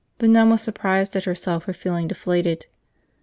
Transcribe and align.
The 0.17 0.27
nun 0.27 0.49
was 0.49 0.63
surprised 0.63 1.15
at 1.15 1.25
herself 1.25 1.65
for 1.65 1.73
feeling 1.73 2.07
deflated. 2.07 2.65